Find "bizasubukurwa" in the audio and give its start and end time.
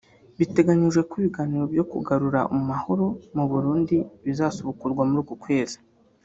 4.25-5.01